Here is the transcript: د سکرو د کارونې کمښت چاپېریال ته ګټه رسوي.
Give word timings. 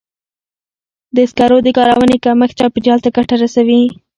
د 1.15 1.17
سکرو 1.29 1.57
د 1.63 1.67
کارونې 1.77 2.17
کمښت 2.25 2.55
چاپېریال 2.59 2.99
ته 3.03 3.09
ګټه 3.17 3.35
رسوي. 3.43 3.81